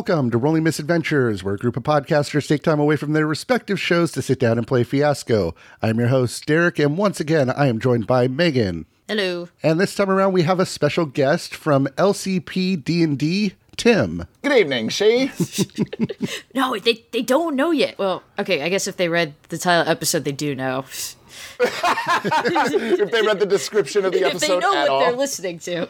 [0.00, 3.78] Welcome to Rolling Misadventures, where a group of podcasters take time away from their respective
[3.78, 5.54] shows to sit down and play Fiasco.
[5.82, 8.86] I'm your host, Derek, and once again, I am joined by Megan.
[9.08, 9.50] Hello.
[9.62, 14.26] And this time around, we have a special guest from LCP D&D, Tim.
[14.40, 15.30] Good evening, she.
[16.54, 17.98] No, they they don't know yet.
[17.98, 20.86] Well, okay, I guess if they read the title episode, they do know.
[21.60, 25.00] if they read the description of the episode if they know at what all.
[25.00, 25.88] they're listening to.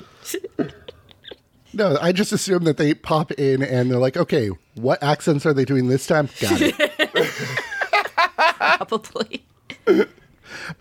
[1.73, 5.55] No, I just assume that they pop in and they're like, okay, what accents are
[5.55, 6.29] they doing this time?
[6.41, 6.75] Got it.
[8.57, 9.45] Probably.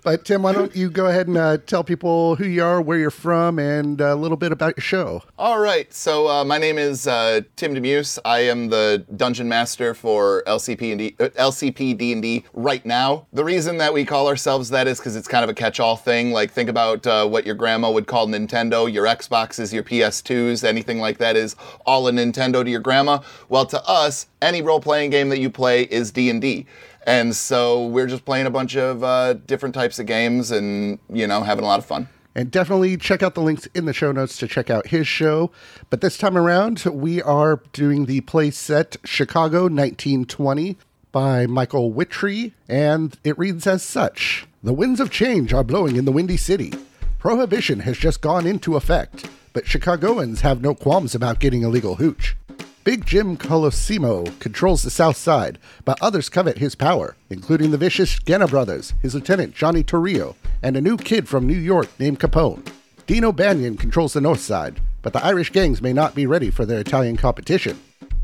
[0.03, 2.97] but Tim, why don't you go ahead and uh, tell people who you are, where
[2.97, 5.23] you're from, and a little bit about your show.
[5.38, 8.19] All right, so uh, my name is uh, Tim Demuse.
[8.25, 13.28] I am the dungeon master for LCP and D- uh, LCP D&D right now.
[13.33, 16.31] The reason that we call ourselves that is because it's kind of a catch-all thing.
[16.31, 21.00] Like think about uh, what your grandma would call Nintendo, your Xboxes, your PS2s, anything
[21.00, 23.19] like that is all a Nintendo to your grandma.
[23.50, 26.66] Well, to us, any role-playing game that you play is D&D.
[26.98, 26.98] And
[27.35, 31.41] so we're just playing a bunch of uh, different types of games and, you know,
[31.41, 32.07] having a lot of fun.
[32.35, 35.49] And definitely check out the links in the show notes to check out his show.
[35.89, 40.77] But this time around, we are doing the play set Chicago 1920
[41.11, 46.05] by Michael Whittree, and it reads as such The winds of change are blowing in
[46.05, 46.71] the Windy City.
[47.17, 51.95] Prohibition has just gone into effect, but Chicagoans have no qualms about getting a legal
[51.95, 52.38] hooch.
[52.85, 58.16] Big Jim Colosimo controls the South Side, but others covet his power, including the vicious
[58.19, 62.66] Genna brothers, his lieutenant Johnny Torrio, and a new kid from New York named Capone.
[63.05, 66.66] Dean O'Banion controls the North Side, but the Irish gangs may not be ready for
[66.66, 67.78] their Italian competition.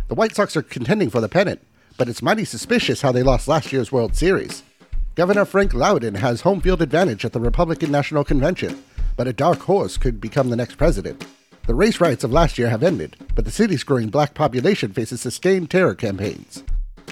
[0.08, 1.60] The White Sox are contending for the pennant,
[1.98, 4.64] but it's mighty suspicious how they lost last year's World Series.
[5.16, 8.82] Governor Frank Lowden has home field advantage at the Republican National Convention,
[9.18, 11.26] but a dark horse could become the next president.
[11.68, 15.22] The race riots of last year have ended, but the city's growing black population faces
[15.22, 16.64] sustained terror campaigns.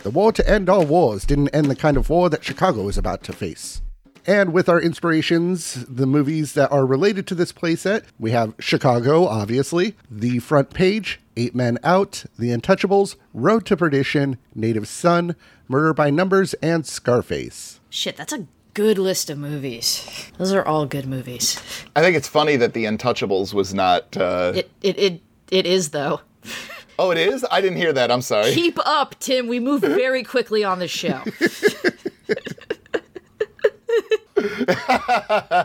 [0.04, 2.98] The war to end all wars didn't end the kind of war that Chicago is
[2.98, 3.82] about to face.
[4.28, 9.26] And with our inspirations, the movies that are related to this playset, we have Chicago,
[9.26, 15.36] obviously, The Front Page, Eight Men Out, The Untouchables, Road to Perdition, Native Son,
[15.68, 17.80] Murder by Numbers, and Scarface.
[17.90, 20.32] Shit, that's a good list of movies.
[20.38, 21.62] Those are all good movies.
[21.96, 24.16] I think it's funny that The Untouchables was not.
[24.18, 24.54] Uh...
[24.56, 26.22] It it it, it is though.
[27.00, 27.44] Oh, it is?
[27.50, 28.12] I didn't hear that.
[28.12, 28.54] I'm sorry.
[28.54, 29.48] Keep up, Tim.
[29.48, 31.24] We move very quickly on the show.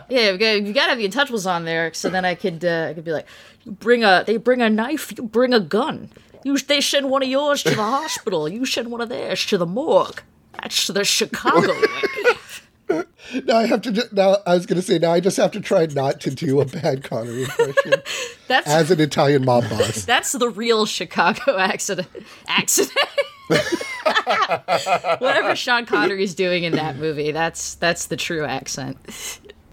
[0.09, 2.87] yeah, we got, you gotta have the Untouchables on there, so then I could uh,
[2.89, 3.27] I could be like,
[3.63, 6.09] you bring a they bring a knife, you bring a gun.
[6.43, 9.57] You they send one of yours to the hospital, you send one of theirs to
[9.57, 10.23] the morgue.
[10.53, 12.08] That's the Chicago way.
[13.45, 14.09] Now I have to.
[14.11, 14.97] Now I was going to say.
[14.99, 17.93] Now I just have to try not to do a bad Connery impression
[18.47, 20.05] That's as an Italian mob boss.
[20.05, 22.07] that's the real Chicago accident.
[22.47, 22.97] Accident.
[25.19, 28.97] Whatever Sean Connery's doing in that movie, that's that's the true accent.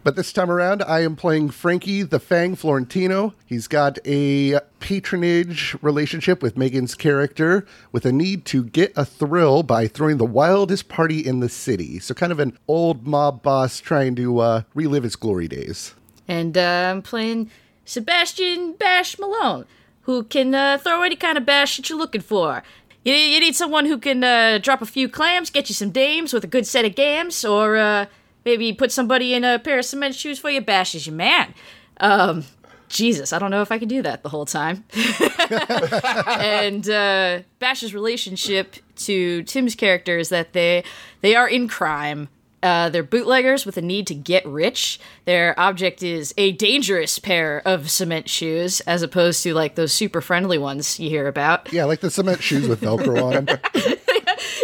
[0.07, 3.35] But this time around, I am playing Frankie the Fang Florentino.
[3.45, 9.65] He's got a patronage relationship with Megan's character with a need to get a thrill
[9.65, 11.99] by throwing the wildest party in the city.
[11.99, 15.97] So, kind of an old mob boss trying to uh, relive his glory days.
[16.29, 17.51] And uh, I'm playing
[17.85, 19.65] Sebastian Bash Malone,
[20.03, 22.63] who can uh, throw any kind of bash that you're looking for.
[23.03, 26.33] You, you need someone who can uh, drop a few clams, get you some dames
[26.33, 28.07] with a good set of gams, or uh,
[28.47, 31.53] maybe put somebody in a pair of cement shoes for you, bash is your man.
[31.99, 32.45] Um,
[32.89, 34.85] Jesus, I don't know if I can do that the whole time.
[36.41, 40.85] and uh, Bash's relationship to Tim's character is that they
[41.21, 42.29] they are in crime.
[42.63, 44.99] Uh, they're bootleggers with a need to get rich.
[45.25, 50.21] Their object is a dangerous pair of cement shoes, as opposed to like those super
[50.21, 51.73] friendly ones you hear about.
[51.73, 53.59] Yeah, like the cement shoes with Velcro on them.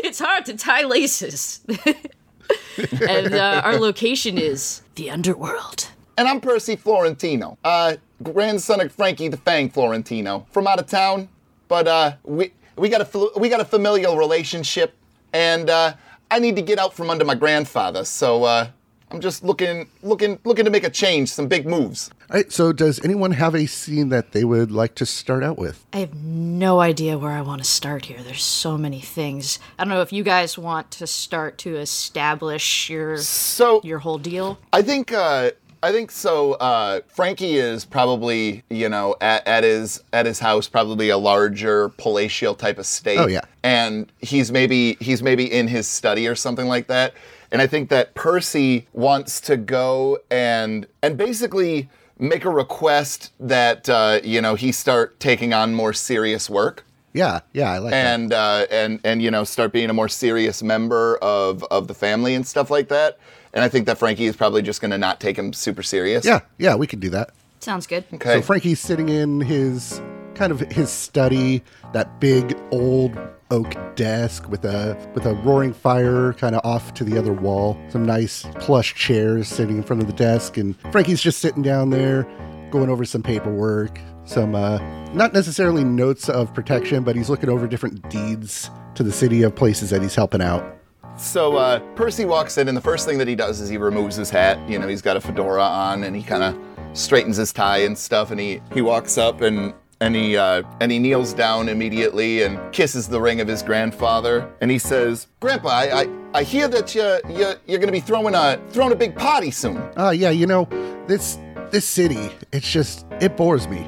[0.04, 1.60] It's hard to tie laces.
[3.08, 5.88] and uh, our location is the underworld.
[6.16, 11.28] And I'm Percy Florentino, uh, grandson of Frankie the Fang Florentino, from out of town.
[11.68, 14.94] But uh, we we got a we got a familial relationship,
[15.32, 15.94] and uh,
[16.30, 18.04] I need to get out from under my grandfather.
[18.04, 18.68] So uh,
[19.10, 22.10] I'm just looking looking looking to make a change, some big moves.
[22.32, 25.58] All right, so does anyone have a scene that they would like to start out
[25.58, 25.84] with?
[25.92, 28.22] I have no idea where I want to start here.
[28.22, 29.58] There's so many things.
[29.78, 34.16] I don't know if you guys want to start to establish your So your whole
[34.16, 34.58] deal.
[34.72, 35.50] I think uh,
[35.82, 36.54] I think so.
[36.54, 41.90] Uh, Frankie is probably you know at, at his at his house probably a larger
[41.90, 43.18] palatial type of state.
[43.18, 43.42] Oh, yeah.
[43.62, 47.12] and he's maybe he's maybe in his study or something like that.
[47.50, 53.88] And I think that Percy wants to go and and basically make a request that
[53.88, 56.84] uh, you know he start taking on more serious work.
[57.14, 58.14] Yeah, yeah, I like that.
[58.14, 61.94] and uh, and and you know start being a more serious member of of the
[61.94, 63.18] family and stuff like that.
[63.54, 66.24] And I think that Frankie is probably just going to not take him super serious.
[66.24, 67.30] Yeah, yeah, we could do that.
[67.60, 68.04] Sounds good.
[68.14, 68.36] Okay.
[68.36, 70.00] So Frankie's sitting in his
[70.34, 71.62] kind of his study,
[71.92, 73.16] that big old
[73.50, 77.78] oak desk with a with a roaring fire kind of off to the other wall.
[77.90, 81.90] Some nice plush chairs sitting in front of the desk and Frankie's just sitting down
[81.90, 82.26] there
[82.70, 84.78] going over some paperwork, some uh
[85.12, 89.54] not necessarily notes of protection, but he's looking over different deeds to the city of
[89.54, 90.78] places that he's helping out.
[91.16, 94.16] So uh, Percy walks in, and the first thing that he does is he removes
[94.16, 94.58] his hat.
[94.68, 96.58] You know, he's got a fedora on, and he kind of
[96.98, 98.30] straightens his tie and stuff.
[98.30, 102.58] And he he walks up and and he uh, and he kneels down immediately and
[102.72, 104.50] kisses the ring of his grandfather.
[104.60, 108.00] And he says, "Grandpa, I I, I hear that you you you're going to be
[108.00, 110.64] throwing a throwing a big party soon." Uh yeah, you know,
[111.06, 111.38] this
[111.70, 113.86] this city, it's just it bores me.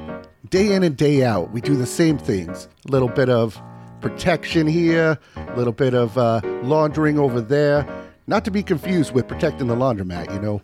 [0.51, 2.69] Day in and day out, we do the same things.
[2.87, 3.61] A little bit of
[4.01, 7.87] protection here, a little bit of uh, laundering over there.
[8.27, 10.63] Not to be confused with protecting the laundromat, you know.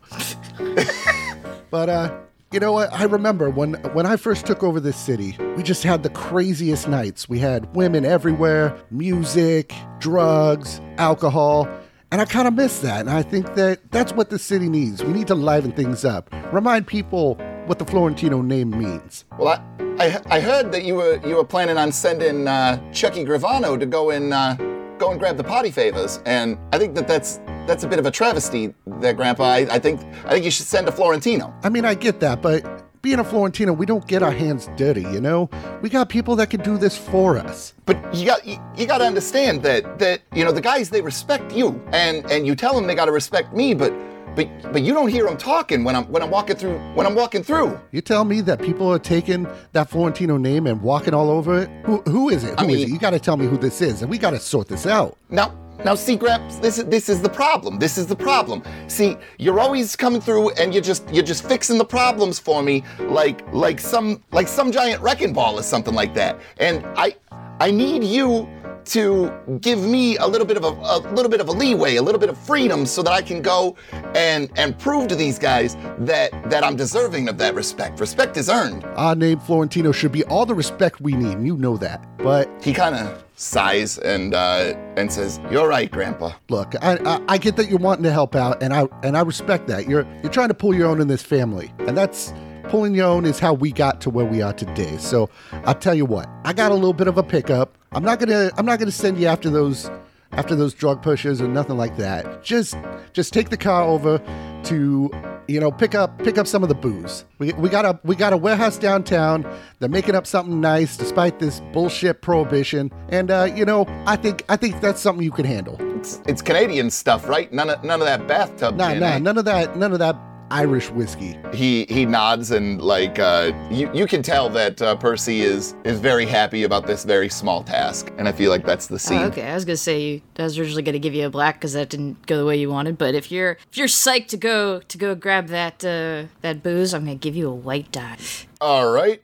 [1.71, 2.21] but uh,
[2.53, 2.93] you know what?
[2.93, 6.89] I remember when when I first took over this city, we just had the craziest
[6.89, 7.29] nights.
[7.29, 11.69] We had women everywhere, music, drugs, alcohol.
[12.13, 13.01] And I kind of miss that.
[13.01, 15.05] And I think that that's what the city needs.
[15.05, 16.29] We need to liven things up.
[16.53, 17.37] Remind people
[17.67, 19.25] what the Florentino name means.
[19.39, 19.65] Well,
[20.01, 23.79] I, I, I heard that you were you were planning on sending uh, Chucky Gravano
[23.79, 24.57] to go and uh,
[25.01, 28.07] go and grab the potty favors, and I think that that's that's a bit of
[28.07, 29.45] a travesty, there, Grandpa.
[29.45, 31.53] I, I think I think you should send a Florentino.
[31.65, 32.63] I mean, I get that, but
[33.03, 35.49] being a Florentino, we don't get our hands dirty, you know?
[35.81, 37.73] We got people that can do this for us.
[37.87, 41.01] But you got you, you got to understand that that you know the guys they
[41.01, 43.93] respect you, and and you tell them they got to respect me, but.
[44.41, 47.15] But, but you don't hear them talking when I'm when I'm walking through when I'm
[47.15, 47.79] walking through.
[47.91, 51.69] You tell me that people are taking that Florentino name and walking all over it?
[51.85, 52.59] Who, who is it?
[52.59, 52.89] Who I is mean- it?
[52.89, 55.19] You got to tell me who this is, and we got to sort this out.
[55.29, 55.55] Now,
[55.85, 57.79] now, see, Gramps, this is this is the problem.
[57.79, 58.63] This is the problem.
[58.87, 62.83] See, you're always coming through, and you're just you're just fixing the problems for me,
[62.99, 66.39] like like some like some giant wrecking ball or something like that.
[66.59, 67.15] And I
[67.61, 68.49] I need you
[68.87, 72.03] to give me a little bit of a, a little bit of a leeway, a
[72.03, 73.77] little bit of freedom, so that I can go
[74.15, 78.01] and and prove to these guys that that I'm deserving of that respect.
[78.01, 78.85] Respect is earned.
[78.97, 82.05] Our name Florentino should be all the respect we need, and you know that.
[82.19, 87.21] But He kind of sighs and uh, and says, "You're right, Grandpa." look, I, I
[87.29, 89.89] I get that you're wanting to help out, and I and I respect that.
[89.89, 92.33] You're you're trying to pull your own in this family, and that's
[92.71, 94.97] pulling your own is how we got to where we are today.
[94.99, 95.29] So
[95.65, 97.77] I'll tell you what, I got a little bit of a pickup.
[97.93, 99.91] I'm not gonna I'm not gonna send you after those
[100.33, 102.45] after those drug pushers or nothing like that.
[102.45, 102.77] Just
[103.13, 104.19] just take the car over
[104.65, 105.11] to
[105.49, 107.25] you know pick up pick up some of the booze.
[107.39, 109.45] We, we got a we got a warehouse downtown.
[109.81, 112.93] They're making up something nice despite this bullshit prohibition.
[113.09, 115.77] And uh, you know I think I think that's something you can handle.
[115.99, 117.53] It's, it's Canadian stuff, right?
[117.53, 118.77] None of none of that bathtub.
[118.77, 119.19] Nah, gin, nah, eh?
[119.19, 120.17] none of that none of that
[120.51, 121.39] Irish whiskey.
[121.53, 126.01] He he nods and like uh, you you can tell that uh, Percy is is
[126.01, 129.19] very happy about this very small task, and I feel like that's the scene.
[129.19, 130.23] Oh, okay, I was gonna say you.
[130.39, 132.69] I was originally gonna give you a black because that didn't go the way you
[132.69, 132.99] wanted.
[132.99, 136.95] But if you're if you're psyched to go to go grab that uh, that booze,
[136.95, 138.19] I'm gonna give you a white die.
[138.61, 139.23] All right,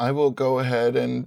[0.00, 1.26] I will go ahead and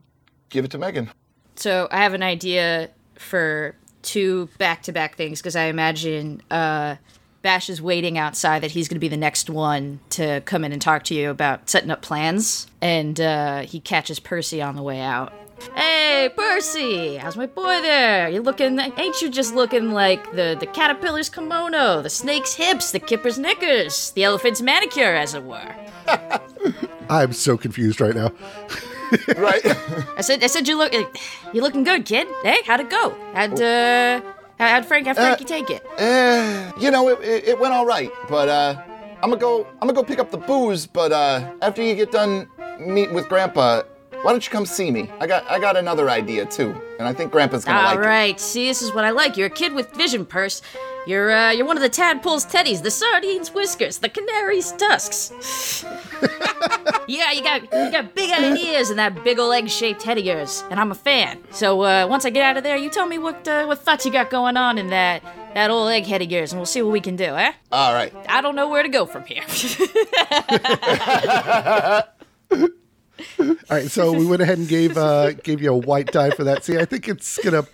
[0.50, 1.12] give it to Megan.
[1.56, 6.96] So I have an idea for two back-to-back things because I imagine uh,
[7.46, 10.72] Bash is waiting outside that he's going to be the next one to come in
[10.72, 14.82] and talk to you about setting up plans, and uh, he catches Percy on the
[14.82, 15.32] way out.
[15.75, 17.18] Hey, Percy!
[17.18, 18.30] How's my boy there?
[18.30, 18.80] You looking?
[18.80, 24.10] Ain't you just looking like the the caterpillar's kimono, the snake's hips, the kipper's knickers,
[24.16, 25.75] the elephant's manicure, as it were?
[27.12, 28.32] I'm so confused right now.
[29.38, 29.62] Right.
[30.18, 30.92] I said, I said you look,
[31.54, 32.28] you're looking good, kid.
[32.42, 33.16] Hey, how'd it go?
[33.36, 34.22] How'd uh,
[34.58, 35.86] how'd Frank, how'd Frankie take it?
[35.98, 38.76] Eh, you know, it, it, it went all right, but uh,
[39.24, 39.66] I'm gonna go.
[39.66, 40.86] I'm gonna go pick up the booze.
[40.86, 42.48] But uh, after you get done
[42.80, 43.84] meeting with Grandpa,
[44.22, 45.10] why don't you come see me?
[45.20, 48.02] I got I got another idea too, and I think Grandpa's gonna All like it.
[48.08, 49.38] right, see, this is what I like.
[49.38, 50.62] You're a kid with vision, Purse.
[51.06, 55.84] You're uh, you're one of the tadpole's teddies, the sardines whiskers, the canary's tusks.
[57.08, 60.64] yeah, you got you got big ideas in that big ol' egg-shaped head of yours,
[60.72, 61.40] and I'm a fan.
[61.52, 64.06] So uh, once I get out of there, you tell me what uh, what thoughts
[64.06, 65.22] you got going on in that
[65.54, 67.54] that old egg head of yours, and we'll see what we can do, eh?
[67.72, 68.12] All right.
[68.28, 69.44] I don't know where to go from here.
[73.40, 76.44] All right, so we went ahead and gave uh, gave you a white die for
[76.46, 76.66] that.
[76.66, 77.66] See, I think it's gonna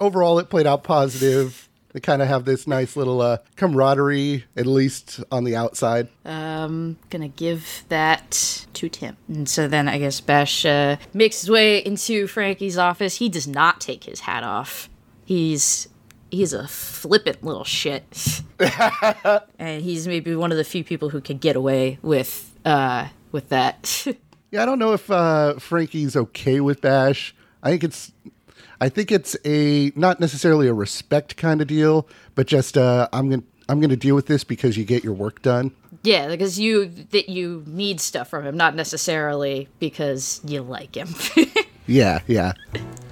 [0.00, 1.68] overall it played out positive.
[1.92, 6.08] They kind of have this nice little uh, camaraderie, at least on the outside.
[6.24, 9.16] Um, gonna give that to Tim.
[9.28, 13.16] And so then I guess Bash uh, makes his way into Frankie's office.
[13.16, 14.88] He does not take his hat off.
[15.24, 15.88] He's
[16.30, 18.42] he's a flippant little shit,
[19.58, 23.48] and he's maybe one of the few people who could get away with uh with
[23.48, 24.06] that.
[24.52, 27.36] Yeah, I don't know if uh, Frankie's okay with Bash.
[27.62, 28.10] I think it's,
[28.80, 33.28] I think it's a not necessarily a respect kind of deal, but just uh, I'm
[33.30, 35.72] gonna I'm gonna deal with this because you get your work done.
[36.02, 41.08] yeah, because you that you need stuff from him, not necessarily because you like him.
[41.86, 42.52] Yeah, yeah.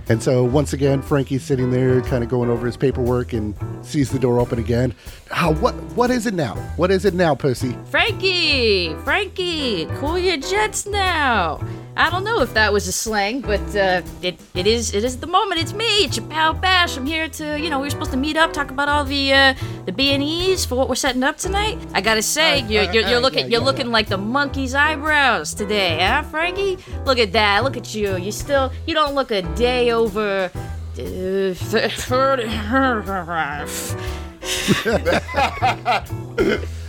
[0.09, 4.09] And so once again, Frankie's sitting there, kind of going over his paperwork, and sees
[4.13, 4.95] the door open again.
[5.33, 6.55] Ah, what what is it now?
[6.77, 7.77] What is it now, Pussy?
[7.91, 11.61] Frankie, Frankie, cool your jets now.
[11.99, 15.17] I don't know if that was a slang, but uh, it it is it is
[15.17, 15.61] the moment.
[15.61, 16.97] It's me, it's your pal Bash.
[16.97, 19.33] I'm here to you know we were supposed to meet up, talk about all the
[19.33, 21.77] uh, the B and E's for what we're setting up tonight.
[21.95, 25.55] I gotta say, you're you're, you're uh, looking yeah, you're looking like the monkey's eyebrows
[25.55, 26.79] today, huh, Frankie?
[27.05, 27.65] Look at that.
[27.65, 28.17] Look at you.
[28.17, 30.51] You still you don't look a day over.
[30.99, 31.55] Uh,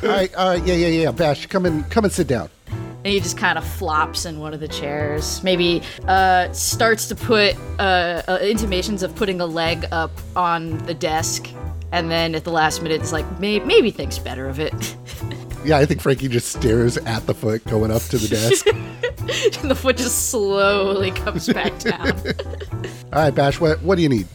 [0.02, 1.12] All right, all right, yeah, yeah, yeah.
[1.12, 2.50] Bash, come and come and sit down.
[3.04, 5.42] And he just kind of flops in one of the chairs.
[5.44, 10.94] Maybe uh, starts to put uh, uh, intimations of putting a leg up on the
[10.94, 11.48] desk,
[11.92, 14.74] and then at the last minute, it's like may- maybe thinks better of it.
[15.66, 18.66] Yeah, I think Frankie just stares at the foot going up to the desk.
[19.62, 22.12] and the foot just slowly comes back down.
[23.12, 24.26] all right, Bash, what what do you need?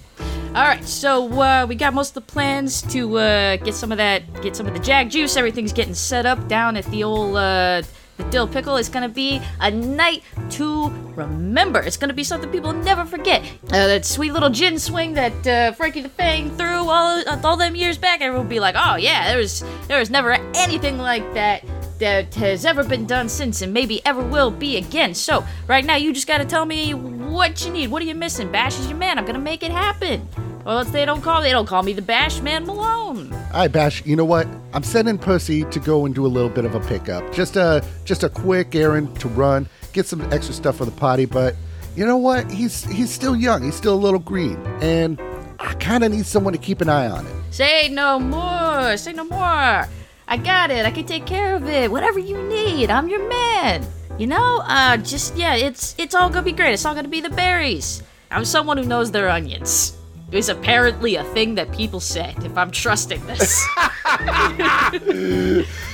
[0.54, 3.96] All right, so uh, we got most of the plans to uh, get some of
[3.96, 5.36] that, get some of the jag juice.
[5.38, 7.82] Everything's getting set up down at the old uh,
[8.16, 8.76] the dill pickle.
[8.76, 11.80] is gonna be a night to remember.
[11.80, 13.42] It's gonna be something people never forget.
[13.66, 17.56] Uh, that sweet little gin swing that uh, Frankie the Fang threw all uh, all
[17.56, 18.20] them years back.
[18.20, 21.64] Everyone will be like, oh yeah, there was there was never anything like that
[21.98, 25.14] that has ever been done since and maybe ever will be again.
[25.14, 27.90] So, right now, you just gotta tell me what you need.
[27.90, 28.50] What are you missing?
[28.50, 29.18] Bash is your man.
[29.18, 30.28] I'm gonna make it happen.
[30.64, 33.30] Well, if they don't call, they don't call me the Bash Man Malone.
[33.54, 34.04] All right, Bash.
[34.04, 34.48] You know what?
[34.72, 37.32] I'm sending Pussy to go and do a little bit of a pickup.
[37.32, 41.24] Just a just a quick errand to run, get some extra stuff for the potty.
[41.24, 41.54] But
[41.94, 42.50] you know what?
[42.50, 43.62] He's he's still young.
[43.62, 45.22] He's still a little green, and
[45.60, 47.44] I kind of need someone to keep an eye on him.
[47.52, 48.96] Say no more.
[48.96, 49.88] Say no more.
[50.26, 50.84] I got it.
[50.84, 51.92] I can take care of it.
[51.92, 53.86] Whatever you need, I'm your man.
[54.18, 56.72] You know, uh, just yeah, it's it's all gonna be great.
[56.72, 58.02] It's all gonna be the berries.
[58.32, 59.96] I'm someone who knows their onions.
[60.32, 62.42] It's apparently a thing that people said.
[62.44, 63.64] If I'm trusting this.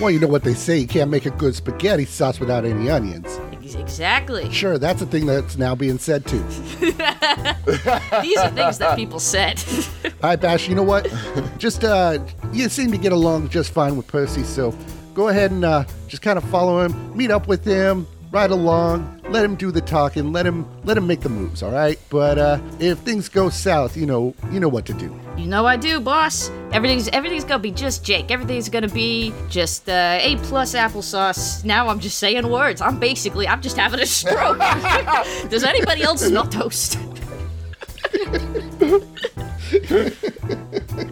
[0.01, 0.79] Well, you know what they say.
[0.79, 3.39] You can't make a good spaghetti sauce without any onions.
[3.75, 4.51] Exactly.
[4.51, 6.43] Sure, that's a thing that's now being said too.
[6.81, 9.63] These are things that people said.
[10.05, 10.69] All right, Bash.
[10.69, 11.13] You know what?
[11.59, 12.19] Just uh,
[12.53, 14.75] you seem to get along just fine with Percy, so
[15.15, 19.21] go ahead and uh, just kind of follow him, meet up with him, ride along,
[19.29, 21.63] let him do the talking, let him let him make the moves.
[21.63, 21.99] All right.
[22.09, 25.15] But uh, if things go south, you know you know what to do.
[25.37, 26.51] You know I do, boss.
[26.73, 28.31] Everything's everything's gonna be just Jake.
[28.31, 31.65] Everything's gonna be just uh, A plus applesauce.
[31.65, 32.81] Now I'm just saying words.
[32.81, 34.59] I'm basically I'm just having a stroke.
[35.49, 36.99] Does anybody else smell toast?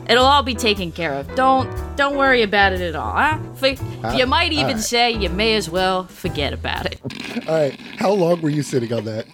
[0.08, 1.34] It'll all be taken care of.
[1.34, 3.12] Don't don't worry about it at all.
[3.12, 3.38] Huh?
[3.56, 3.68] For,
[4.14, 4.80] you might even alright.
[4.80, 7.00] say you may as well forget about it.
[7.48, 7.78] All right.
[7.98, 9.26] How long were you sitting on that?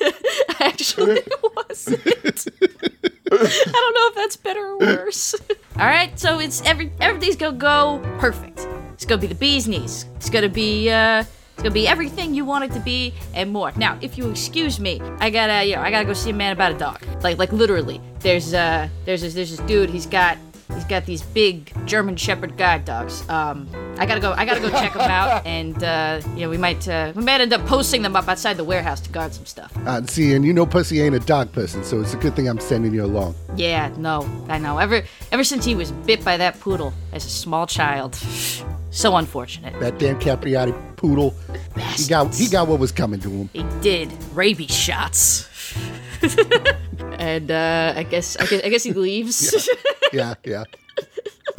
[0.60, 1.32] Actually, it
[1.68, 2.46] wasn't.
[3.32, 5.34] I don't know if that's better or worse.
[5.78, 8.66] All right, so it's every everything's gonna go perfect.
[8.94, 10.06] It's gonna be the bee's knees.
[10.16, 11.24] It's gonna be uh,
[11.56, 13.72] it's gonna be everything you want it to be and more.
[13.76, 16.52] Now, if you excuse me, I gotta you know I gotta go see a man
[16.52, 17.02] about a dog.
[17.22, 19.88] Like like literally, there's uh there's this there's this dude.
[19.88, 20.36] He's got
[20.74, 23.26] he's got these big German Shepherd guide dogs.
[23.30, 26.58] Um, I gotta go I gotta go check them out, and uh, you know we
[26.58, 29.46] might uh, we might end up posting them up outside the warehouse to guard some
[29.46, 29.74] stuff.
[29.86, 32.48] Uh, see, and you know Pussy ain't a dog person, so it's a good thing
[32.48, 33.34] I'm sending you along.
[33.56, 34.76] Yeah, no, I know.
[34.76, 38.18] Ever ever since he was bit by that poodle as a small child.
[38.96, 39.78] So unfortunate.
[39.78, 41.34] That damn Capriati poodle.
[41.96, 43.50] He got he got what was coming to him.
[43.52, 45.46] He did rabies shots.
[47.18, 49.68] and uh, I guess I guess I guess he leaves.
[50.14, 50.64] Yeah, yeah.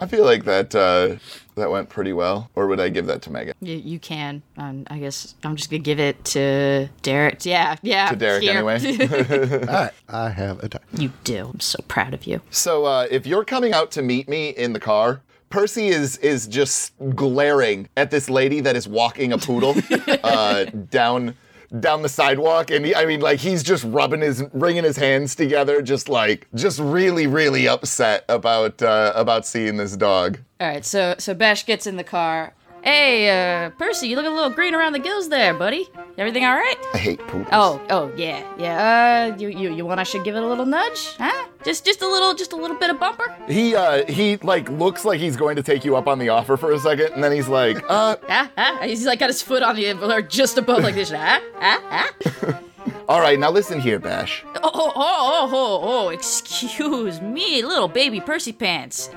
[0.00, 1.16] I feel like that uh,
[1.56, 2.50] that went pretty well.
[2.54, 3.52] Or would I give that to Megan?
[3.60, 4.42] you, you can.
[4.56, 7.44] Um, I guess I'm just gonna give it to Derek.
[7.44, 8.08] Yeah, yeah.
[8.08, 8.54] To Derek here.
[8.54, 8.78] anyway.
[9.52, 9.90] All right.
[10.08, 10.82] I have a time.
[10.94, 11.50] you do.
[11.52, 12.40] I'm so proud of you.
[12.50, 16.46] So uh, if you're coming out to meet me in the car, Percy is is
[16.46, 19.74] just glaring at this lady that is walking a poodle
[20.22, 21.34] uh, down
[21.80, 25.34] down the sidewalk, and he, I mean, like he's just rubbing his, wringing his hands
[25.34, 30.38] together, just like, just really, really upset about uh, about seeing this dog.
[30.60, 32.54] All right, so so Bash gets in the car.
[32.88, 35.90] Hey, uh, Percy, you look a little green around the gills there, buddy.
[36.16, 36.78] Everything all right?
[36.94, 37.48] I hate poodles.
[37.52, 39.30] Oh, oh, yeah, yeah.
[39.30, 41.48] Uh, you, you, you want I should give it a little nudge, huh?
[41.62, 43.36] Just, just a little, just a little bit of bumper.
[43.46, 46.56] He uh he like looks like he's going to take you up on the offer
[46.56, 48.78] for a second, and then he's like, uh, Ah, ah.
[48.84, 51.12] He's like got his foot on the or just above like this.
[51.14, 52.08] Ah, ah,
[52.42, 52.60] ah.
[53.08, 54.44] All right, now listen here, Bash.
[54.56, 59.10] Oh, oh, oh, oh, oh, excuse me, little baby Percy pants.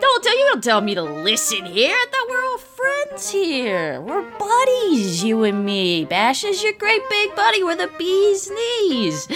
[0.00, 1.94] Don't tell you don't tell me to listen here.
[1.94, 4.00] I thought we're all friends here.
[4.00, 6.04] We're buddies, you and me.
[6.04, 7.62] Bash is your great big buddy.
[7.64, 9.28] We're the bee's knees.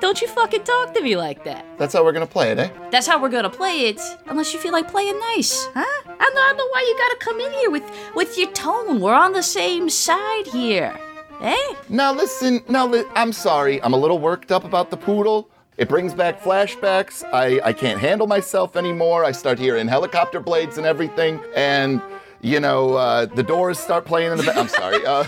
[0.00, 1.64] Don't you fucking talk to me like that.
[1.78, 2.68] That's how we're gonna play it, eh?
[2.90, 5.84] That's how we're gonna play it, unless you feel like playing nice, huh?
[6.04, 9.00] I don't, I don't know why you gotta come in here with with your tone.
[9.00, 10.94] We're on the same side here,
[11.40, 11.74] eh?
[11.88, 15.48] Now listen, now li- I'm sorry, I'm a little worked up about the poodle.
[15.76, 17.22] It brings back flashbacks.
[17.32, 19.24] I, I can't handle myself anymore.
[19.24, 22.00] I start hearing helicopter blades and everything, and
[22.40, 24.56] you know uh, the doors start playing in the back.
[24.56, 25.04] I'm sorry.
[25.04, 25.24] Uh,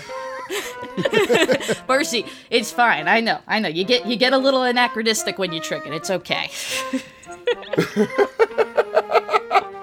[1.86, 3.08] Percy, it's fine.
[3.08, 3.68] I know, I know.
[3.68, 5.92] You get you get a little anachronistic when you trick it.
[5.92, 6.50] It's okay.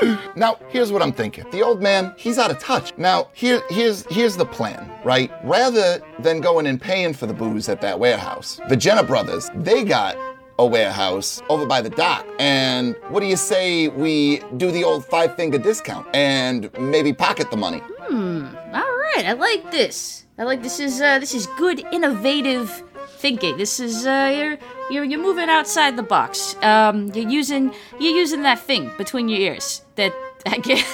[0.35, 1.49] Now, here's what I'm thinking.
[1.51, 2.97] The old man, he's out of touch.
[2.97, 5.31] Now, here, here's here's the plan, right?
[5.43, 9.83] Rather than going and paying for the booze at that warehouse, the Genna brothers, they
[9.85, 10.17] got
[10.59, 12.25] a warehouse over by the dock.
[12.39, 17.49] And what do you say we do the old five finger discount and maybe pocket
[17.49, 17.79] the money?
[18.01, 18.47] Hmm.
[18.73, 20.25] All right, I like this.
[20.37, 22.83] I like this is uh, this is good, innovative
[23.17, 23.57] thinking.
[23.57, 24.57] This is uh, you're
[24.91, 26.55] you're you're moving outside the box.
[26.61, 29.81] Um, you're using you're using that thing between your ears.
[29.95, 30.13] That
[30.45, 30.85] I get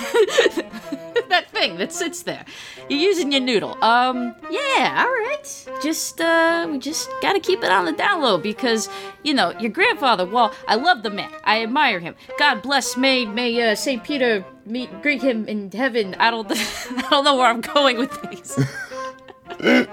[1.30, 2.46] that thing that sits there.
[2.90, 3.82] You're using your noodle.
[3.84, 5.68] Um, yeah, all right.
[5.82, 8.88] Just uh, we just gotta keep it on the down low because
[9.24, 10.26] you know your grandfather.
[10.26, 11.32] Well, I love the man.
[11.44, 12.16] I admire him.
[12.38, 12.96] God bless.
[12.96, 16.16] May may uh, Saint Peter meet greet him in heaven.
[16.20, 18.58] I don't I don't know where I'm going with these.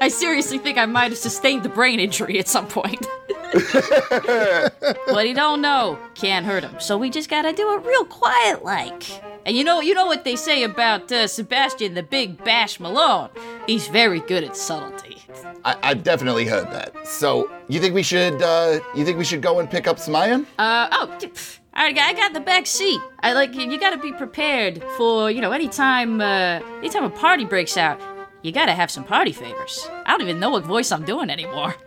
[0.00, 3.06] I seriously think I might have sustained the brain injury at some point.
[5.06, 5.98] but he don't know.
[6.14, 6.80] Can't hurt him.
[6.80, 9.04] So we just gotta do it real quiet like.
[9.44, 13.30] And you know you know what they say about uh, Sebastian the Big Bash Malone.
[13.66, 15.18] He's very good at subtlety.
[15.64, 17.06] I, I've definitely heard that.
[17.06, 20.14] So you think we should uh, you think we should go and pick up some
[20.16, 20.46] iron?
[20.58, 23.00] Uh oh, pff, I got I got the back seat.
[23.20, 27.76] I like you gotta be prepared for, you know, anytime uh anytime a party breaks
[27.76, 28.00] out.
[28.42, 29.86] You gotta have some party favors.
[30.04, 31.76] I don't even know what voice I'm doing anymore.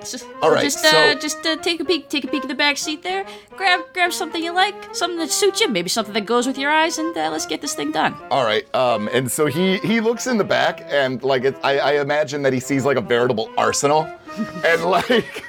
[0.00, 2.48] Just- All right, Just uh, so- just uh, take a peek, take a peek at
[2.48, 3.24] the back seat there.
[3.56, 6.70] Grab, grab something you like, something that suits you, maybe something that goes with your
[6.70, 8.14] eyes, and uh, let's get this thing done.
[8.30, 8.72] All right.
[8.74, 12.42] Um, and so he he looks in the back, and like it, I, I imagine
[12.42, 14.06] that he sees like a veritable arsenal,
[14.64, 15.44] and like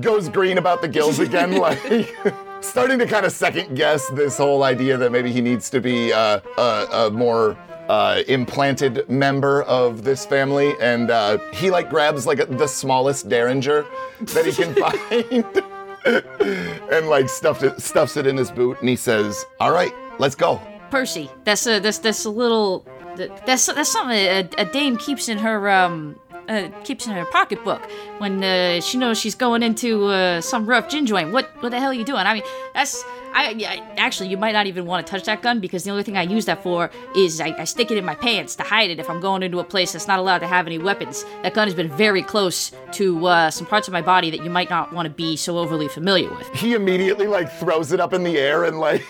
[0.00, 2.14] goes green about the gills again, like
[2.60, 6.12] starting to kind of second guess this whole idea that maybe he needs to be
[6.12, 7.56] uh, a, a more.
[7.88, 13.84] Uh, implanted member of this family, and uh, he like grabs like the smallest derringer
[14.20, 14.72] that he can
[16.04, 19.92] find, and like stuffed it, stuffs it in his boot, and he says, "All right,
[20.20, 20.60] let's go."
[20.92, 25.38] Percy, that's a that's that's a little that's that's something a, a dame keeps in
[25.38, 26.16] her um
[26.48, 27.82] uh, keeps in her pocketbook
[28.18, 31.32] when uh, she knows she's going into uh, some rough gin joint.
[31.32, 32.26] What what the hell are you doing?
[32.26, 32.42] I mean,
[32.74, 35.90] that's I, yeah, actually you might not even want to touch that gun because the
[35.90, 38.62] only thing I use that for is I, I stick it in my pants to
[38.62, 41.24] hide it if I'm going into a place that's not allowed to have any weapons.
[41.42, 44.50] That gun has been very close to uh, some parts of my body that you
[44.50, 46.48] might not want to be so overly familiar with.
[46.54, 49.04] he immediately like throws it up in the air and like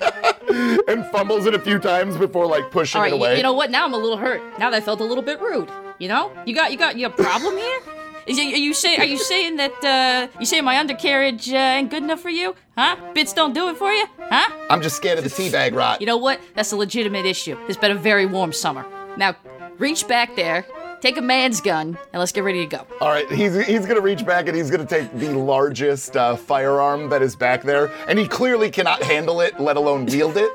[0.88, 3.36] and fumbles it a few times before like pushing right, it you, away.
[3.36, 3.70] you know what?
[3.70, 4.42] Now I'm a little hurt.
[4.58, 5.70] Now that I felt a little bit rude.
[5.98, 6.32] You know?
[6.46, 7.80] You got you got you got a problem here?
[8.26, 11.56] Is you, are you say are you saying that uh you say my undercarriage uh,
[11.56, 12.56] ain't good enough for you?
[12.76, 12.96] Huh?
[13.14, 14.06] Bits don't do it for you?
[14.18, 14.50] Huh?
[14.70, 16.00] I'm just scared of the teabag rot.
[16.00, 16.40] You know what?
[16.54, 17.56] That's a legitimate issue.
[17.68, 18.86] It's been a very warm summer.
[19.16, 19.36] Now,
[19.78, 20.66] reach back there,
[21.00, 22.86] take a man's gun, and let's get ready to go.
[23.00, 27.10] All right, he's he's gonna reach back and he's gonna take the largest uh, firearm
[27.10, 30.50] that is back there, and he clearly cannot handle it, let alone wield it.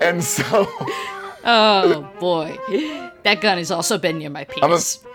[0.00, 0.68] And so
[1.46, 2.58] Oh boy,
[3.24, 5.04] that gun has also been near my penis.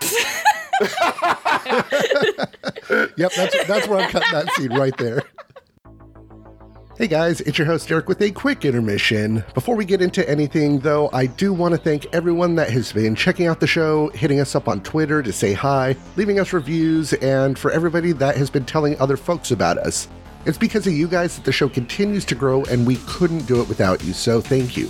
[3.16, 5.22] Yep, that's that's where I'm cutting that scene right there.
[6.98, 9.44] Hey guys, it's your host Derek with a quick intermission.
[9.54, 13.14] Before we get into anything, though, I do want to thank everyone that has been
[13.14, 17.12] checking out the show, hitting us up on Twitter to say hi, leaving us reviews,
[17.14, 20.08] and for everybody that has been telling other folks about us.
[20.46, 23.62] It's because of you guys that the show continues to grow, and we couldn't do
[23.62, 24.88] it without you, so thank you.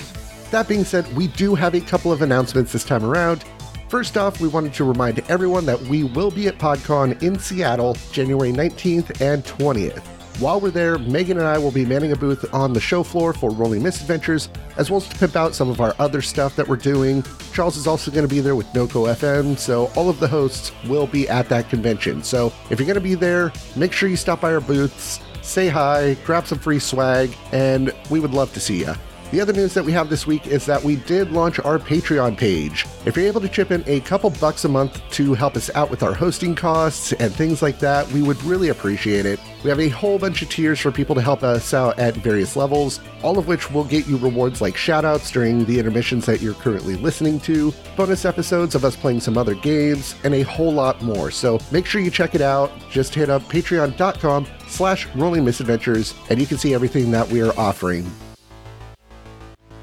[0.50, 3.44] That being said, we do have a couple of announcements this time around.
[3.88, 7.96] First off, we wanted to remind everyone that we will be at PodCon in Seattle
[8.10, 10.04] January 19th and 20th.
[10.40, 13.32] While we're there, Megan and I will be manning a booth on the show floor
[13.32, 16.66] for Rolling Misadventures, as well as to pimp out some of our other stuff that
[16.66, 17.22] we're doing.
[17.52, 20.72] Charles is also going to be there with NoCo FM, so all of the hosts
[20.88, 22.24] will be at that convention.
[22.24, 25.68] So if you're going to be there, make sure you stop by our booths, say
[25.68, 28.94] hi, grab some free swag, and we would love to see you.
[29.30, 32.36] The other news that we have this week is that we did launch our Patreon
[32.36, 32.84] page.
[33.06, 35.88] If you're able to chip in a couple bucks a month to help us out
[35.88, 39.38] with our hosting costs and things like that, we would really appreciate it.
[39.62, 42.56] We have a whole bunch of tiers for people to help us out at various
[42.56, 46.54] levels, all of which will get you rewards like shoutouts during the intermissions that you're
[46.54, 51.00] currently listening to, bonus episodes of us playing some other games, and a whole lot
[51.02, 51.30] more.
[51.30, 52.72] So make sure you check it out.
[52.90, 57.56] Just hit up patreon.com slash rolling misadventures and you can see everything that we are
[57.56, 58.10] offering.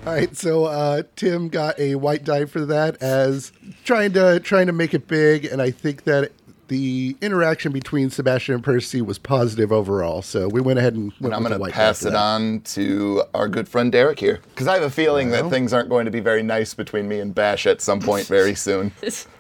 [0.07, 3.51] All right, so uh, Tim got a white die for that as
[3.83, 6.31] trying to trying to make it big, and I think that
[6.69, 10.21] the interaction between Sebastian and Percy was positive overall.
[10.21, 13.49] So we went ahead and went And I'm going to pass it on to our
[13.49, 14.39] good friend Derek here.
[14.49, 17.19] Because I have a feeling that things aren't going to be very nice between me
[17.19, 18.93] and Bash at some point very soon.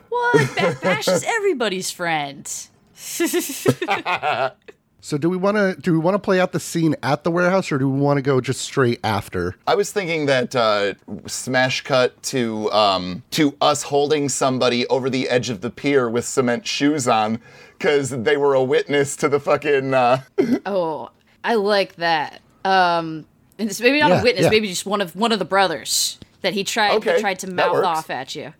[0.09, 0.81] What?
[0.81, 2.45] Bash is everybody's friend.
[5.07, 7.31] So do we want to do we want to play out the scene at the
[7.31, 9.55] warehouse, or do we want to go just straight after?
[9.65, 10.95] I was thinking that uh,
[11.27, 16.25] smash cut to um, to us holding somebody over the edge of the pier with
[16.25, 17.39] cement shoes on
[17.77, 19.93] because they were a witness to the fucking.
[19.93, 20.23] Uh,
[20.65, 22.41] Oh, I like that.
[22.65, 23.25] Um,
[23.57, 24.49] and it's maybe not Yeah, a witness, yeah.
[24.49, 27.49] maybe just one of one of the brothers that he tried Okay, that tried to
[27.49, 28.53] mouth off at you.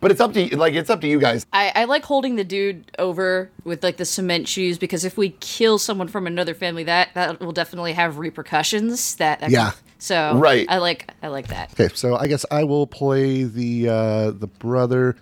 [0.00, 0.56] But it's up to you.
[0.56, 1.46] Like it's up to you guys.
[1.52, 5.30] I, I like holding the dude over with like the cement shoes because if we
[5.40, 9.16] kill someone from another family, that that will definitely have repercussions.
[9.16, 9.72] That, that Yeah.
[9.98, 10.66] So Right.
[10.68, 11.72] I like I like that.
[11.72, 15.16] Okay, so I guess I will play the uh, the brother.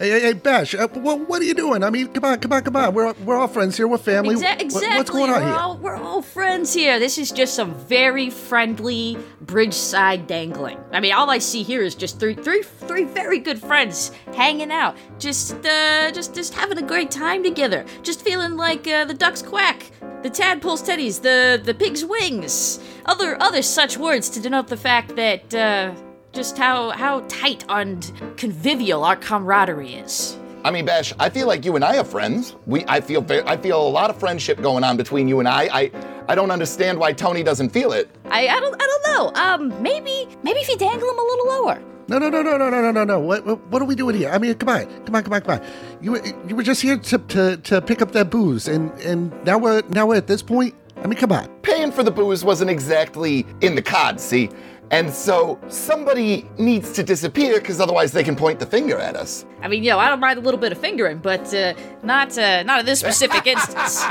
[0.00, 1.84] Hey, hey, hey Bash, uh, what, what are you doing?
[1.84, 2.94] I mean, come on, come on, come on.
[2.94, 3.86] We're all- we're all friends here.
[3.86, 4.34] We're family.
[4.34, 4.96] Exa- exactly.
[4.96, 5.56] what's going on we're here?
[5.58, 6.98] All, we're all friends here.
[6.98, 10.78] This is just some very friendly bridge side dangling.
[10.90, 14.72] I mean, all I see here is just three, three, three very good friends hanging
[14.72, 17.84] out, just, uh, just, just having a great time together.
[18.02, 19.82] Just feeling like uh, the ducks quack,
[20.22, 25.14] the tadpoles teddies, the the pig's wings, other other such words to denote the fact
[25.16, 25.92] that uh,
[26.32, 30.36] just how how tight and convivial our camaraderie is.
[30.62, 32.54] I mean, Bash, I feel like you and I are friends.
[32.66, 35.48] We, I feel, ve- I feel a lot of friendship going on between you and
[35.48, 35.70] I.
[35.72, 35.90] I,
[36.28, 38.10] I don't understand why Tony doesn't feel it.
[38.26, 39.40] I, I don't I don't know.
[39.40, 41.82] Um, maybe maybe if you dangle him a little lower.
[42.08, 43.20] No, no, no, no, no, no, no, no, no.
[43.20, 44.30] What, what, what are we doing here?
[44.30, 45.66] I mean, come on, come on, come on, come on.
[46.02, 49.32] You, were- you were just here to, to, to pick up that booze, and, and
[49.44, 50.74] now we're now we're at this point.
[51.02, 51.48] I mean, come on.
[51.62, 54.50] Paying for the booze wasn't exactly in the cards, see?
[54.90, 59.44] And so somebody needs to disappear because otherwise they can point the finger at us.
[59.62, 62.36] I mean, you know, I don't mind a little bit of fingering, but uh, not
[62.36, 64.04] uh, not in this specific instance.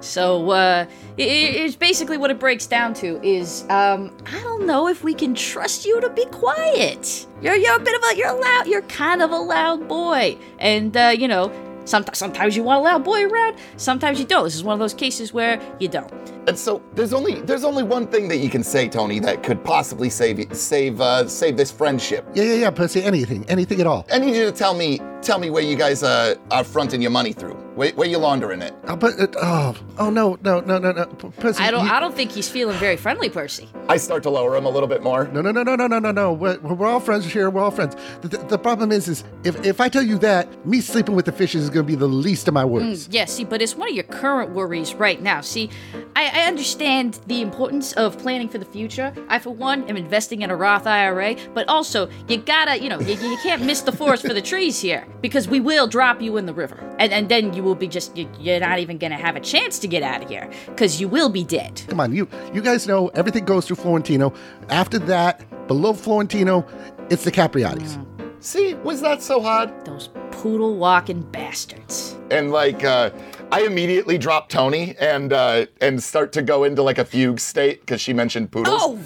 [0.00, 0.84] So, uh,
[1.18, 5.02] i- i- it's basically what it breaks down to is, um, I don't know if
[5.02, 7.26] we can trust you to be quiet.
[7.40, 10.94] You're you're a bit of a you're loud you're kind of a loud boy, and
[10.96, 11.50] uh, you know.
[11.86, 13.56] Sometimes, sometimes you want a loud boy around.
[13.76, 14.44] Sometimes you don't.
[14.44, 16.12] This is one of those cases where you don't.
[16.48, 19.64] And so there's only there's only one thing that you can say, Tony, that could
[19.64, 22.26] possibly save save uh, save this friendship.
[22.34, 23.02] Yeah, yeah, yeah, Percy.
[23.02, 24.06] Anything, anything at all.
[24.12, 27.10] I need you to tell me tell me where you guys uh, are fronting your
[27.10, 27.65] money through.
[27.76, 28.74] Where, where you laundering it?
[28.88, 31.62] Oh, but uh, oh, oh no, no, no, no, no, P- Pussy.
[31.62, 31.84] I don't.
[31.84, 33.68] you- I don't think he's feeling very friendly, Percy.
[33.90, 35.28] I start to lower him a little bit more.
[35.28, 36.32] No, no, no, no, no, no, no, no.
[36.32, 37.50] We're, we're all friends here.
[37.50, 37.94] We're all friends.
[38.22, 41.26] The, the, the problem is, is if, if I tell you that, me sleeping with
[41.26, 43.08] the fishes is going to be the least of my worries.
[43.10, 45.42] Yeah, see, but it's one of your current worries right now.
[45.42, 45.68] See,
[46.16, 49.12] I, I understand the importance of planning for the future.
[49.28, 53.00] I, for one, am investing in a Roth IRA, but also you gotta, you know,
[53.00, 56.38] you, you can't miss the forest for the trees here because we will drop you
[56.38, 59.16] in the river, and and then you will be just you, you're not even gonna
[59.16, 61.82] have a chance to get out of here because you will be dead.
[61.88, 64.32] Come on, you you guys know everything goes through Florentino.
[64.70, 66.66] After that, below Florentino,
[67.10, 68.02] it's the Capriatis.
[68.40, 69.84] See, was that so hard?
[69.84, 72.16] Those poodle walking bastards.
[72.30, 73.10] And like, uh,
[73.50, 77.80] I immediately drop Tony and uh, and start to go into like a fugue state
[77.80, 78.76] because she mentioned poodles.
[78.78, 78.96] Oh,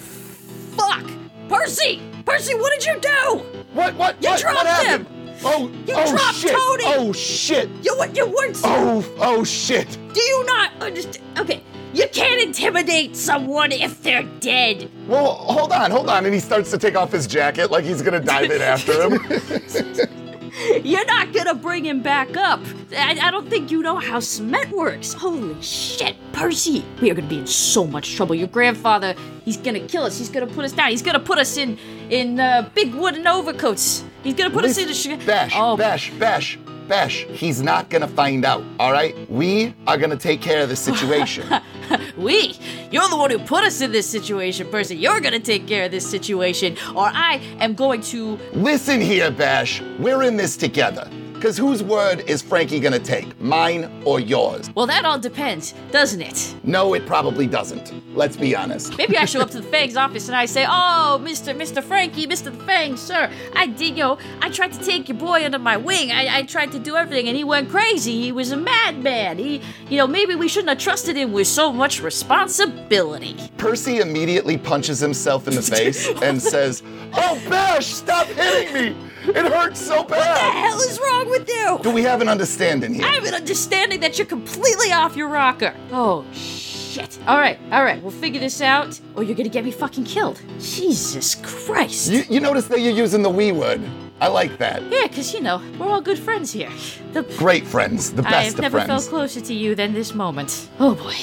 [0.77, 1.09] fuck,
[1.49, 2.01] Percy!
[2.25, 3.43] Percy, what did you do?
[3.73, 3.95] What?
[3.95, 4.21] What?
[4.21, 5.07] You what, dropped what happened?
[5.07, 5.20] him!
[5.43, 6.51] Oh, You oh dropped shit!
[6.51, 6.83] Tony!
[6.85, 7.69] Oh shit!
[7.81, 8.59] You you weren't.
[8.63, 9.97] Oh, oh shit!
[10.13, 11.39] Do you not understand?
[11.39, 14.89] Okay, you can't intimidate someone if they're dead.
[15.07, 16.25] Well, hold on, hold on.
[16.25, 20.17] And he starts to take off his jacket like he's gonna dive in after him.
[20.83, 22.59] You're not gonna bring him back up.
[22.97, 25.13] I, I don't think you know how cement works.
[25.13, 26.83] Holy shit, Percy.
[27.01, 28.35] We are gonna be in so much trouble.
[28.35, 30.17] Your grandfather, he's gonna kill us.
[30.17, 30.89] He's gonna put us down.
[30.89, 31.77] He's gonna put us in
[32.09, 34.03] in uh, big wooden overcoats.
[34.23, 36.57] He's gonna put us in a sh- Bash, Oh, bash, bash,
[36.91, 37.25] bash.
[37.29, 39.15] He's not gonna find out, all right?
[39.31, 41.47] We are gonna take care of the situation.
[42.17, 42.59] we.
[42.91, 44.97] You're the one who put us in this situation, Percy.
[44.97, 48.37] You're gonna take care of this situation, or I am going to.
[48.51, 49.81] Listen here, Bash.
[49.99, 51.09] We're in this together.
[51.41, 53.41] Because whose word is Frankie gonna take?
[53.41, 54.69] Mine or yours?
[54.75, 56.55] Well, that all depends, doesn't it?
[56.63, 57.91] No, it probably doesn't.
[58.15, 58.95] Let's be honest.
[58.95, 61.57] Maybe I show up to the Fangs office and I say, "Oh, Mr.
[61.59, 61.83] Mr.
[61.83, 62.55] Frankie, Mr.
[62.67, 66.11] Fang, sir, I did, you know, I tried to take your boy under my wing.
[66.11, 68.21] I, I tried to do everything, and he went crazy.
[68.21, 69.39] He was a madman.
[69.39, 74.59] He, you know, maybe we shouldn't have trusted him with so much responsibility." Percy immediately
[74.59, 79.10] punches himself in the face and says, Oh, Bash, stop hitting me!
[79.23, 80.17] It hurts so bad.
[80.19, 81.79] What the hell is wrong with you?
[81.83, 83.05] Do we have an understanding here?
[83.05, 85.75] I have an understanding that you're completely off your rocker.
[85.91, 87.19] Oh shit!
[87.27, 90.41] All right, all right, we'll figure this out, or you're gonna get me fucking killed.
[90.59, 92.09] Jesus Christ!
[92.09, 93.81] You, you notice that you're using the we word.
[94.19, 94.83] I like that.
[94.91, 96.69] Yeah, cause you know we're all good friends here.
[97.13, 99.05] The Great friends, the best I best have of never friends.
[99.05, 100.69] felt closer to you than this moment.
[100.79, 101.15] Oh boy.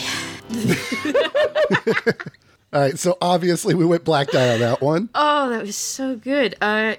[2.72, 5.08] All right, so obviously we went black die on that one.
[5.14, 6.54] Oh, that was so good.
[6.60, 6.96] Uh,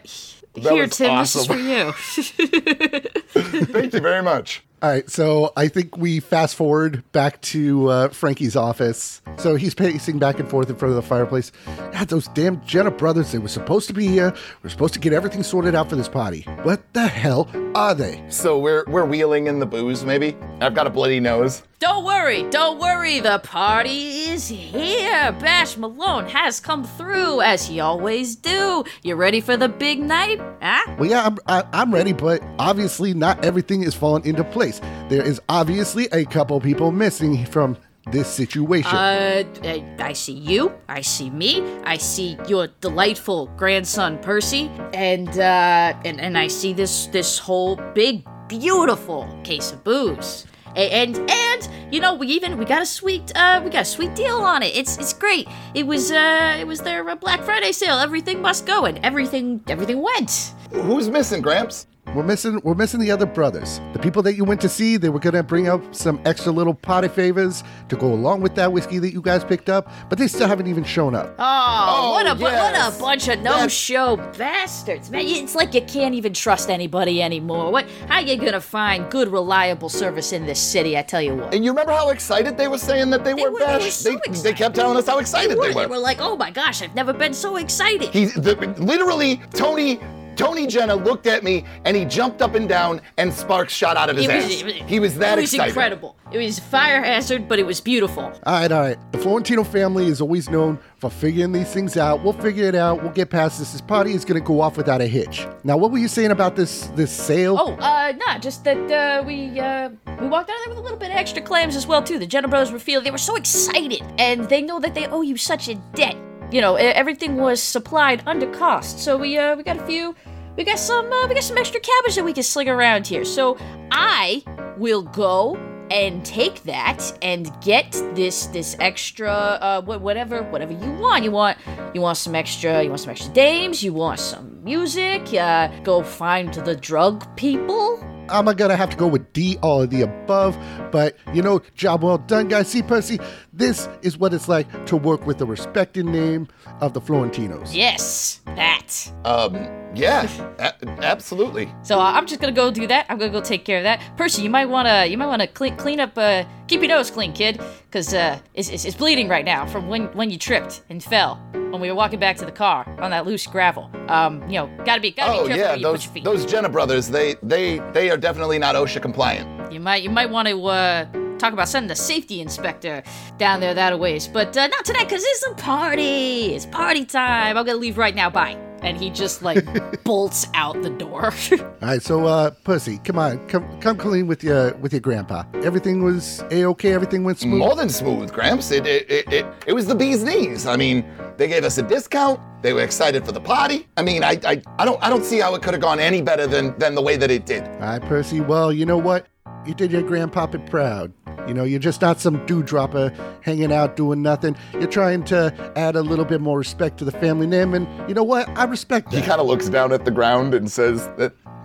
[0.56, 1.92] here, was Tim, this is for you.
[3.66, 4.64] Thank you very much.
[4.82, 9.22] All right, so I think we fast forward back to uh, Frankie's office.
[9.38, 11.52] So he's pacing back and forth in front of the fireplace.
[11.92, 14.34] God, those damn Genna brothers, they were supposed to be here.
[14.64, 16.44] We're supposed to get everything sorted out for this party.
[16.64, 18.24] What the hell are they?
[18.30, 20.38] So we're we're wheeling in the booze, maybe?
[20.62, 21.62] I've got a bloody nose.
[21.80, 23.22] Don't worry, don't worry.
[23.22, 25.32] The party is here.
[25.40, 28.84] Bash Malone has come through as he always do.
[29.02, 30.42] You ready for the big night?
[30.62, 30.96] Huh?
[31.00, 34.82] Well, yeah, I'm, I, I'm ready, but obviously not everything is falling into place.
[35.08, 37.78] There is obviously a couple people missing from
[38.12, 38.96] this situation.
[38.96, 40.74] Uh, I, I see you.
[40.90, 41.62] I see me.
[41.86, 47.78] I see your delightful grandson Percy, and uh, and and I see this this whole
[47.94, 50.46] big, beautiful case of booze.
[50.76, 54.16] And and you know we even we got a sweet uh we got a sweet
[54.16, 54.76] deal on it.
[54.76, 55.48] It's it's great.
[55.74, 58.00] It was uh it was their uh, Black Friday sale.
[58.00, 60.54] Everything must go and everything everything went.
[60.72, 61.88] Who's missing, Gramps?
[62.16, 63.80] We're missing we're missing the other brothers.
[63.94, 66.74] The people that you went to see, they were gonna bring up some extra little
[66.74, 70.28] potty favors to go along with that whiskey that you guys picked up, but they
[70.28, 71.36] still haven't even shown up.
[71.38, 72.42] Oh, oh what a yes.
[72.42, 75.22] what a bunch of no-show bastards, man!
[75.24, 77.72] It's like you can't even trust anybody anymore.
[77.72, 77.88] What?
[78.08, 80.98] How you gonna find good, reliable service in this city?
[80.98, 81.54] I tell you what.
[81.54, 83.82] And you remember how excited they were saying that they, They were, were, they were
[83.82, 84.44] so they, excited.
[84.44, 85.74] they kept telling us how excited they were.
[85.74, 85.90] they were.
[85.90, 85.98] were.
[86.00, 90.00] like, "Oh my gosh, I've never been so excited." He the, literally Tony
[90.40, 94.10] Tony Genna looked at me and he jumped up and down and sparks shot out
[94.10, 94.52] of his It was, ass.
[94.62, 95.38] it was- he was that excited.
[95.38, 95.70] It was excited.
[95.72, 96.16] incredible.
[96.32, 98.24] It was fire hazard, but it was beautiful.
[98.24, 98.98] All right, all right.
[99.12, 102.24] The Florentino family is always known for figuring these things out.
[102.24, 103.02] We'll figure it out.
[103.04, 103.74] We'll get past this.
[103.74, 105.46] This party is gonna go off without a hitch.
[105.66, 107.58] Now, what were you saying about this this sale?
[107.60, 109.90] Oh, uh, nah, just that uh, we uh,
[110.22, 112.18] we walked out of there with a little bit of extra clams as well too.
[112.18, 115.22] The Genna brothers were feeling they were so excited, and they know that they owe
[115.22, 116.16] you such a debt.
[116.52, 120.16] You know, everything was supplied under cost, so we uh, we got a few.
[120.60, 123.24] We got some uh, we got some extra cabbage that we can sling around here.
[123.24, 123.58] So
[123.92, 124.44] I
[124.78, 125.56] will go
[125.90, 131.58] and take that and get this this extra uh whatever whatever you want you want
[131.94, 136.04] you want some extra you want some extra dames you want some music uh go
[136.04, 137.98] find the drug people
[138.32, 140.58] I'm gonna have to go with D, all of the above.
[140.92, 142.68] But you know, job well done, guys.
[142.68, 143.20] See, Percy,
[143.54, 146.48] this is what it's like to work with the respected name
[146.82, 147.74] of the Florentinos.
[147.76, 149.56] yes that Um,
[149.96, 150.28] yeah,
[150.60, 151.70] a- absolutely.
[151.84, 154.02] so uh, i'm just gonna go do that i'm gonna go take care of that
[154.16, 156.90] percy you might want to you might want to clean clean up uh keep your
[156.90, 160.38] nose clean kid because uh it's, it's, it's bleeding right now from when when you
[160.38, 163.90] tripped and fell when we were walking back to the car on that loose gravel
[164.08, 166.14] um you know gotta be gotta Oh be careful yeah, where you those put your
[166.14, 169.72] feet those Genna brothers, they they they are definitely not OSHA compliant.
[169.72, 171.06] You might you might want to uh,
[171.38, 173.04] talk about sending the safety inspector
[173.38, 176.54] down there that a ways, but uh, not tonight because it's a party.
[176.54, 177.58] It's party time.
[177.58, 178.30] I'm gonna leave right now.
[178.30, 178.69] Bye.
[178.82, 181.26] And he just like bolts out the door.
[181.52, 185.44] All right, so uh, Percy, come on, come come clean with your with your grandpa.
[185.64, 186.94] Everything was a okay.
[186.94, 187.60] Everything went smooth.
[187.60, 188.72] More than smooth, Gramps.
[188.72, 190.66] It it, it it it was the bee's knees.
[190.66, 191.06] I mean,
[191.38, 192.40] they gave us a discount.
[192.62, 193.88] They were excited for the party.
[193.98, 196.22] I mean, I I, I don't I don't see how it could have gone any
[196.22, 197.64] better than than the way that it did.
[197.64, 198.42] All right, Percy.
[198.42, 199.28] Well, you know what?
[199.66, 201.14] You did your grandpapa proud.
[201.48, 204.56] You know, you're just not some dewdropper hanging out doing nothing.
[204.74, 208.16] You're trying to add a little bit more respect to the family name, and you
[208.16, 208.48] know what?
[208.58, 209.18] I respect that.
[209.18, 211.10] He kind of looks down at the ground and says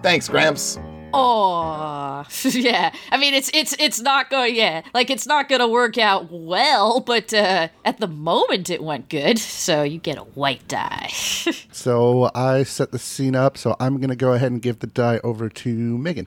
[0.03, 0.79] Thanks, Gramps.
[1.17, 2.93] Oh, yeah.
[3.13, 4.57] I mean, it's it's it's not going.
[4.57, 8.83] Yeah, like it's not going to work out well, but uh, at the moment it
[8.83, 9.39] went good.
[9.39, 11.11] So you get a white die.
[11.71, 14.87] So I set the scene up, so I'm going to go ahead and give the
[14.87, 16.27] die over to Megan.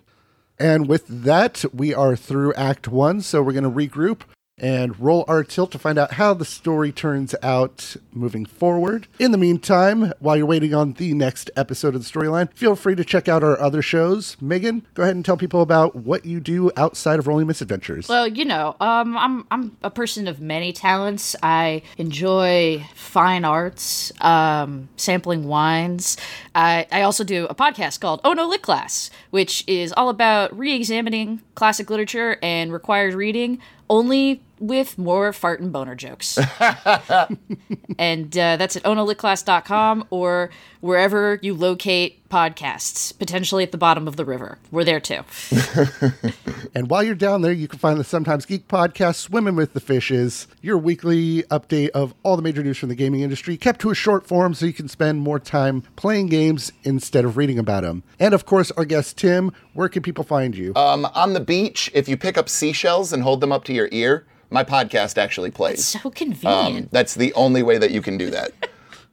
[0.60, 4.22] And with that, we are through Act One, so we're going to regroup
[4.58, 9.08] and roll our tilt to find out how the story turns out moving forward.
[9.20, 12.96] In the meantime, while you're waiting on the next episode of the storyline, feel free
[12.96, 14.36] to check out our other shows.
[14.42, 18.10] Megan, go ahead and tell people about what you do outside of Rolling Misadventures.
[18.10, 21.36] Well, you know, um, I'm I'm a person of many talents.
[21.44, 26.18] I enjoy fine arts, um, sampling wines.
[26.56, 30.58] I, I also do a podcast called Oh No Lit Class, which is all about
[30.58, 36.38] re-examining classic literature and required reading, only with more fart and boner jokes.
[38.00, 40.50] and uh, that's at onolitclass.com or
[40.82, 44.58] wherever you locate podcasts, potentially at the bottom of the river.
[44.72, 45.24] We're there too.
[46.78, 49.80] And while you're down there, you can find the Sometimes Geek podcast, Swimming with the
[49.80, 53.90] Fishes, your weekly update of all the major news from the gaming industry, kept to
[53.90, 57.82] a short form so you can spend more time playing games instead of reading about
[57.82, 58.04] them.
[58.20, 60.72] And of course, our guest Tim, where can people find you?
[60.76, 63.90] Um, on the beach, if you pick up seashells and hold them up to your
[63.92, 65.86] ear, my podcast actually plays.
[65.86, 66.86] So convenient.
[66.86, 68.52] Um, that's the only way that you can do that.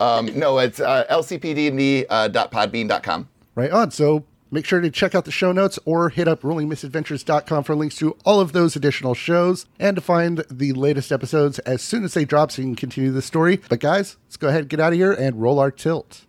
[0.01, 3.29] um, no, it's uh, lcpdnd.podbean.com.
[3.55, 3.91] Right on.
[3.91, 7.97] So make sure to check out the show notes or hit up rollingmisadventures.com for links
[7.97, 12.15] to all of those additional shows and to find the latest episodes as soon as
[12.15, 13.61] they drop so you can continue the story.
[13.69, 16.25] But guys, let's go ahead and get out of here and roll our tilt.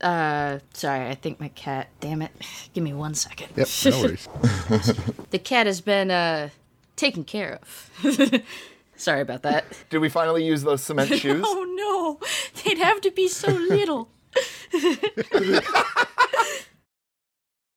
[0.00, 1.88] Uh, sorry, I think my cat.
[2.00, 2.30] Damn it!
[2.74, 3.48] Give me one second.
[3.56, 4.28] Yep, no worries.
[5.30, 6.48] the cat has been uh
[6.96, 7.90] taken care of.
[8.96, 9.64] sorry about that.
[9.90, 11.44] Did we finally use those cement shoes?
[11.46, 11.64] Oh
[12.22, 14.08] no, they'd have to be so little.